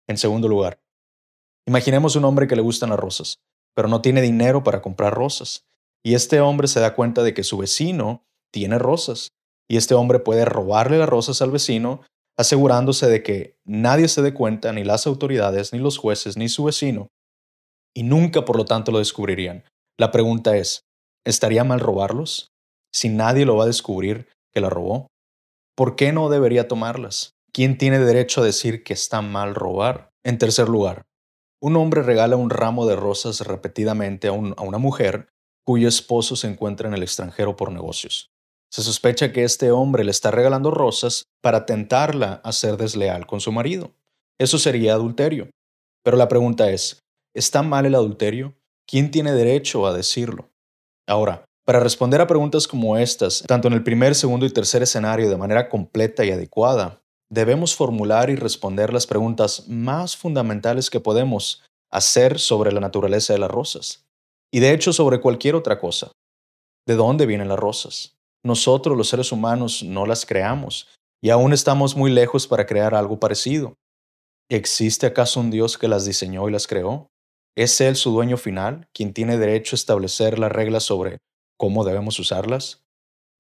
En 0.07 0.17
segundo 0.17 0.49
lugar, 0.49 0.81
imaginemos 1.67 2.17
un 2.17 2.25
hombre 2.25 2.47
que 2.47 2.57
le 2.57 2.63
gustan 2.63 2.91
las 2.91 2.99
rosas, 2.99 3.39
pero 3.75 3.89
no 3.89 4.01
tiene 4.01 4.23
dinero 4.23 4.65
para 4.65 4.81
comprar 4.81 5.13
rosas. 5.13 5.67
Y 6.03 6.15
este 6.15 6.41
hombre 6.41 6.69
se 6.69 6.81
da 6.81 6.95
cuenta 6.95 7.23
de 7.23 7.35
que 7.35 7.45
su 7.45 7.59
vecino 7.59 8.27
tiene 8.53 8.79
rosas. 8.79 9.29
Y 9.71 9.77
este 9.77 9.95
hombre 9.95 10.19
puede 10.19 10.45
robarle 10.45 10.99
las 10.99 11.09
rosas 11.09 11.43
al 11.43 11.51
vecino, 11.51 12.03
asegurándose 12.39 13.09
de 13.09 13.23
que 13.23 13.57
nadie 13.65 14.09
se 14.09 14.23
dé 14.23 14.33
cuenta, 14.33 14.73
ni 14.73 14.85
las 14.85 15.07
autoridades, 15.07 15.73
ni 15.73 15.79
los 15.79 15.99
jueces, 15.99 16.37
ni 16.37 16.49
su 16.49 16.65
vecino. 16.65 17.09
Y 17.95 18.05
nunca, 18.05 18.45
por 18.45 18.57
lo 18.57 18.65
tanto, 18.65 18.93
lo 18.93 18.99
descubrirían. 18.99 19.65
La 19.99 20.11
pregunta 20.11 20.57
es, 20.57 20.83
¿estaría 21.27 21.65
mal 21.65 21.81
robarlos? 21.81 22.53
Si 22.93 23.09
nadie 23.09 23.45
lo 23.45 23.57
va 23.57 23.65
a 23.65 23.67
descubrir 23.69 24.29
que 24.53 24.61
la 24.61 24.71
robó. 24.71 25.09
¿Por 25.77 25.97
qué 25.97 26.13
no 26.13 26.29
debería 26.29 26.69
tomarlas? 26.69 27.33
¿Quién 27.53 27.79
tiene 27.79 27.99
derecho 27.99 28.41
a 28.41 28.45
decir 28.45 28.85
que 28.85 28.93
está 28.93 29.23
mal 29.23 29.55
robar? 29.55 30.11
En 30.25 30.39
tercer 30.39 30.69
lugar, 30.69 31.07
un 31.61 31.77
hombre 31.77 32.03
regala 32.03 32.37
un 32.37 32.51
ramo 32.51 32.87
de 32.87 32.97
rosas 32.97 33.41
repetidamente 33.41 34.29
a, 34.29 34.33
una 34.33 34.79
mujer 34.79 35.29
cuyo 35.65 35.89
esposo 35.89 36.37
se 36.37 36.49
encuentra 36.49 36.89
en 36.89 36.95
el 36.95 37.03
extranjero 37.03 37.57
por 37.57 37.73
negocios. 37.73 38.31
Se 38.71 38.83
sospecha 38.83 39.33
que 39.33 39.45
este 39.45 39.71
hombre 39.71 40.05
le 40.05 40.11
está 40.11 40.31
regalando 40.31 40.71
rosas 40.71 41.25
para 41.41 41.67
tentarla 41.67 42.41
a 42.45 42.53
ser 42.53 42.77
desleal 42.77 43.27
con 43.27 43.41
su 43.41 43.53
marido. 43.53 43.93
Eso 44.39 44.59
sería 44.59 44.95
adulterio. 44.95 45.49
Pero 46.05 46.17
la 46.17 46.29
pregunta 46.29 46.71
es, 46.71 47.01
¿está 47.35 47.63
mal 47.63 47.87
el 47.87 47.95
adulterio? 47.95 48.55
¿Quién 48.87 49.11
tiene 49.11 49.33
derecho 49.33 49.87
a 49.87 49.93
decirlo? 49.93 50.49
Ahora, 51.07 51.45
para 51.65 51.81
responder 51.81 52.21
a 52.21 52.27
preguntas 52.27 52.67
como 52.67 52.97
estas, 52.97 53.43
tanto 53.47 53.69
en 53.69 53.75
el 53.75 53.83
primer, 53.83 54.15
segundo 54.15 54.47
y 54.47 54.51
tercer 54.51 54.83
escenario 54.83 55.29
de 55.29 55.37
manera 55.37 55.69
completa 55.69 56.25
y 56.25 56.31
adecuada, 56.31 57.03
debemos 57.31 57.75
formular 57.75 58.31
y 58.31 58.37
responder 58.37 58.93
las 58.93 59.07
preguntas 59.07 59.69
más 59.69 60.17
fundamentales 60.17 60.89
que 60.89 61.01
podemos 61.01 61.63
hacer 61.91 62.39
sobre 62.39 62.73
la 62.73 62.81
naturaleza 62.81 63.33
de 63.33 63.39
las 63.39 63.51
rosas. 63.51 64.07
Y 64.51 64.61
de 64.61 64.73
hecho 64.73 64.93
sobre 64.93 65.21
cualquier 65.21 65.55
otra 65.55 65.79
cosa. 65.79 66.13
¿De 66.87 66.95
dónde 66.95 67.27
vienen 67.27 67.49
las 67.49 67.59
rosas? 67.59 68.18
Nosotros 68.49 68.97
los 68.97 69.11
seres 69.11 69.31
humanos 69.31 69.83
no 69.83 70.07
las 70.07 70.25
creamos 70.25 70.89
y 71.23 71.29
aún 71.29 71.53
estamos 71.53 71.95
muy 71.95 72.11
lejos 72.11 72.47
para 72.47 72.65
crear 72.65 72.95
algo 72.95 73.21
parecido. 73.21 73.75
¿Existe 74.51 75.05
acaso 75.05 75.41
un 75.41 75.51
Dios 75.51 75.77
que 75.77 75.87
las 75.87 76.07
diseñó 76.07 76.49
y 76.49 76.53
las 76.53 76.67
creó? 76.67 77.09
¿Es 77.55 77.79
Él 77.83 77.95
su 77.95 78.11
dueño 78.11 78.39
final, 78.39 78.89
quien 78.95 79.13
tiene 79.13 79.37
derecho 79.37 79.75
a 79.75 79.77
establecer 79.77 80.39
las 80.39 80.51
reglas 80.51 80.85
sobre 80.85 81.19
cómo 81.59 81.85
debemos 81.85 82.19
usarlas? 82.19 82.87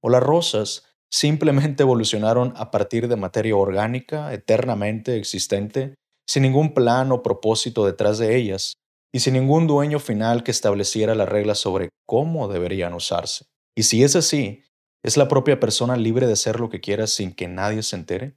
¿O 0.02 0.10
las 0.10 0.22
rosas 0.22 0.84
simplemente 1.10 1.84
evolucionaron 1.84 2.52
a 2.58 2.70
partir 2.70 3.08
de 3.08 3.16
materia 3.16 3.56
orgánica 3.56 4.34
eternamente 4.34 5.16
existente, 5.16 5.94
sin 6.28 6.42
ningún 6.42 6.74
plan 6.74 7.12
o 7.12 7.22
propósito 7.22 7.86
detrás 7.86 8.18
de 8.18 8.36
ellas, 8.36 8.74
y 9.14 9.20
sin 9.20 9.32
ningún 9.32 9.66
dueño 9.66 10.00
final 10.00 10.42
que 10.42 10.50
estableciera 10.50 11.14
las 11.14 11.30
reglas 11.30 11.60
sobre 11.60 11.88
cómo 12.06 12.46
deberían 12.48 12.92
usarse. 12.92 13.46
Y 13.74 13.84
si 13.84 14.02
es 14.02 14.14
así, 14.14 14.64
¿es 15.02 15.16
la 15.16 15.28
propia 15.28 15.60
persona 15.60 15.96
libre 15.96 16.26
de 16.26 16.32
hacer 16.32 16.60
lo 16.60 16.68
que 16.68 16.80
quiera 16.80 17.06
sin 17.06 17.32
que 17.32 17.48
nadie 17.48 17.82
se 17.82 17.96
entere? 17.96 18.36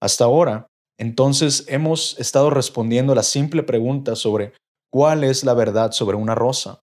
Hasta 0.00 0.24
ahora, 0.24 0.68
entonces 0.98 1.64
hemos 1.68 2.18
estado 2.18 2.50
respondiendo 2.50 3.12
a 3.12 3.16
la 3.16 3.22
simple 3.22 3.62
pregunta 3.62 4.16
sobre 4.16 4.52
cuál 4.90 5.24
es 5.24 5.44
la 5.44 5.54
verdad 5.54 5.92
sobre 5.92 6.16
una 6.16 6.34
rosa. 6.34 6.82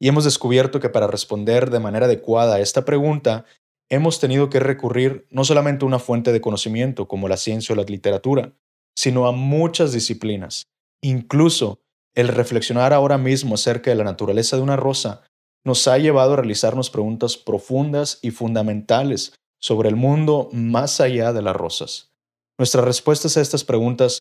Y 0.00 0.08
hemos 0.08 0.24
descubierto 0.24 0.80
que 0.80 0.88
para 0.88 1.06
responder 1.06 1.70
de 1.70 1.80
manera 1.80 2.06
adecuada 2.06 2.56
a 2.56 2.60
esta 2.60 2.84
pregunta 2.84 3.44
hemos 3.90 4.18
tenido 4.18 4.50
que 4.50 4.60
recurrir 4.60 5.26
no 5.30 5.44
solamente 5.44 5.84
a 5.84 5.88
una 5.88 5.98
fuente 5.98 6.32
de 6.32 6.40
conocimiento 6.40 7.06
como 7.06 7.28
la 7.28 7.36
ciencia 7.36 7.72
o 7.72 7.76
la 7.76 7.84
literatura, 7.84 8.52
sino 8.96 9.26
a 9.26 9.32
muchas 9.32 9.92
disciplinas. 9.92 10.66
Incluso 11.02 11.80
el 12.14 12.28
reflexionar 12.28 12.92
ahora 12.92 13.18
mismo 13.18 13.54
acerca 13.54 13.90
de 13.90 13.96
la 13.96 14.04
naturaleza 14.04 14.56
de 14.56 14.62
una 14.62 14.76
rosa 14.76 15.22
nos 15.64 15.88
ha 15.88 15.98
llevado 15.98 16.34
a 16.34 16.36
realizarnos 16.36 16.90
preguntas 16.90 17.36
profundas 17.36 18.18
y 18.22 18.30
fundamentales 18.30 19.34
sobre 19.58 19.88
el 19.88 19.96
mundo 19.96 20.50
más 20.52 21.00
allá 21.00 21.32
de 21.32 21.42
las 21.42 21.56
rosas. 21.56 22.12
Nuestras 22.58 22.84
respuestas 22.84 23.36
a 23.36 23.40
estas 23.40 23.64
preguntas 23.64 24.20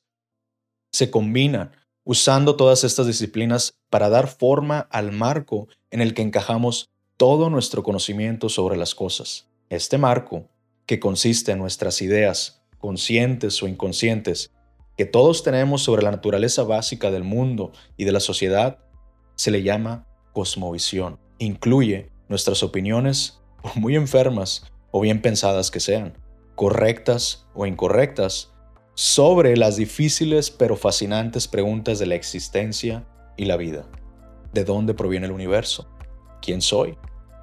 se 0.92 1.12
combinan 1.12 1.72
usando 2.06 2.56
todas 2.56 2.84
estas 2.84 3.08
disciplinas 3.08 3.74
para 3.90 4.10
dar 4.10 4.28
forma 4.28 4.80
al 4.80 5.12
marco 5.12 5.68
en 5.92 6.02
el 6.02 6.14
que 6.14 6.22
encajamos 6.22 6.90
todo 7.18 7.50
nuestro 7.50 7.84
conocimiento 7.84 8.50
sobre 8.50 8.78
las 8.78 8.96
cosas. 8.96 9.48
Este 9.70 9.98
marco, 9.98 10.50
que 10.86 11.00
consiste 11.00 11.52
en 11.52 11.60
nuestras 11.60 12.02
ideas, 12.02 12.64
conscientes 12.78 13.62
o 13.64 13.68
inconscientes, 13.68 14.52
que 14.98 15.06
todos 15.06 15.44
tenemos 15.44 15.82
sobre 15.82 16.04
la 16.04 16.12
naturaleza 16.12 16.64
básica 16.64 17.12
del 17.12 17.24
mundo 17.24 17.72
y 17.98 18.06
de 18.06 18.12
la 18.12 18.20
sociedad, 18.20 18.80
se 19.36 19.52
le 19.52 19.64
llama 19.64 20.08
cosmovisión. 20.34 21.23
Incluye 21.44 22.10
nuestras 22.30 22.64
opiniones, 22.64 23.42
muy 23.76 23.98
enfermas 23.98 24.72
o 24.92 25.02
bien 25.02 25.22
pensadas 25.22 25.72
que 25.72 25.82
sean, 25.82 26.18
correctas 26.56 27.50
o 27.54 27.66
incorrectas, 27.66 28.54
sobre 28.94 29.58
las 29.58 29.76
difíciles 29.76 30.52
pero 30.52 30.78
fascinantes 30.78 31.50
preguntas 31.50 32.00
de 32.00 32.06
la 32.06 32.16
existencia 32.16 33.06
y 33.36 33.44
la 33.44 33.58
vida. 33.58 33.86
¿De 34.54 34.64
dónde 34.64 34.94
proviene 34.94 35.26
el 35.26 35.34
universo? 35.34 35.90
¿Quién 36.42 36.62
soy? 36.62 36.98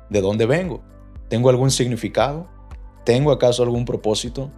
¿De 0.08 0.22
dónde 0.22 0.46
vengo? 0.46 0.82
¿Tengo 1.28 1.50
algún 1.50 1.70
significado? 1.70 2.48
¿Tengo 3.04 3.32
acaso 3.32 3.62
algún 3.62 3.84
propósito? 3.84 4.50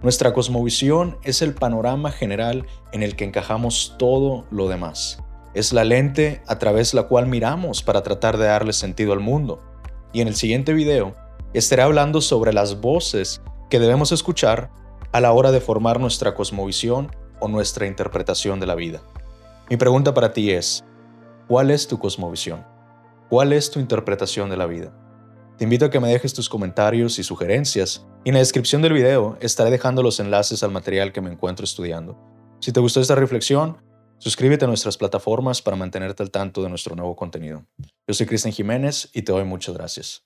Nuestra 0.00 0.32
cosmovisión 0.32 1.18
es 1.24 1.42
el 1.42 1.52
panorama 1.52 2.10
general 2.10 2.64
en 2.92 3.02
el 3.02 3.16
que 3.16 3.26
encajamos 3.26 3.96
todo 3.98 4.46
lo 4.50 4.66
demás. 4.70 5.22
Es 5.54 5.72
la 5.72 5.84
lente 5.84 6.40
a 6.46 6.58
través 6.58 6.94
la 6.94 7.04
cual 7.04 7.26
miramos 7.26 7.82
para 7.82 8.02
tratar 8.02 8.38
de 8.38 8.46
darle 8.46 8.72
sentido 8.72 9.12
al 9.12 9.20
mundo. 9.20 9.60
Y 10.12 10.22
en 10.22 10.28
el 10.28 10.34
siguiente 10.34 10.72
video 10.72 11.14
estaré 11.52 11.82
hablando 11.82 12.20
sobre 12.22 12.52
las 12.52 12.80
voces 12.80 13.42
que 13.68 13.78
debemos 13.78 14.12
escuchar 14.12 14.70
a 15.12 15.20
la 15.20 15.32
hora 15.32 15.52
de 15.52 15.60
formar 15.60 16.00
nuestra 16.00 16.34
cosmovisión 16.34 17.14
o 17.38 17.48
nuestra 17.48 17.86
interpretación 17.86 18.60
de 18.60 18.66
la 18.66 18.74
vida. 18.74 19.02
Mi 19.68 19.76
pregunta 19.76 20.14
para 20.14 20.32
ti 20.32 20.50
es, 20.50 20.84
¿cuál 21.48 21.70
es 21.70 21.86
tu 21.86 21.98
cosmovisión? 21.98 22.64
¿Cuál 23.28 23.52
es 23.52 23.70
tu 23.70 23.78
interpretación 23.78 24.48
de 24.48 24.56
la 24.56 24.66
vida? 24.66 24.92
Te 25.58 25.64
invito 25.64 25.84
a 25.84 25.90
que 25.90 26.00
me 26.00 26.08
dejes 26.08 26.32
tus 26.32 26.48
comentarios 26.48 27.18
y 27.18 27.24
sugerencias, 27.24 28.06
y 28.24 28.30
en 28.30 28.34
la 28.34 28.40
descripción 28.40 28.80
del 28.80 28.94
video 28.94 29.36
estaré 29.40 29.70
dejando 29.70 30.02
los 30.02 30.18
enlaces 30.18 30.62
al 30.62 30.70
material 30.70 31.12
que 31.12 31.20
me 31.20 31.30
encuentro 31.30 31.64
estudiando. 31.64 32.18
Si 32.60 32.72
te 32.72 32.80
gustó 32.80 33.00
esta 33.00 33.14
reflexión, 33.14 33.76
Suscríbete 34.22 34.66
a 34.66 34.68
nuestras 34.68 34.96
plataformas 34.96 35.60
para 35.62 35.76
mantenerte 35.76 36.22
al 36.22 36.30
tanto 36.30 36.62
de 36.62 36.68
nuestro 36.68 36.94
nuevo 36.94 37.16
contenido. 37.16 37.66
Yo 38.06 38.14
soy 38.14 38.24
Cristian 38.24 38.54
Jiménez 38.54 39.10
y 39.12 39.22
te 39.22 39.32
doy 39.32 39.42
muchas 39.42 39.74
gracias. 39.74 40.24